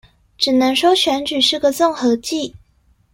[0.35, 2.55] 只能說選舉是個綜合技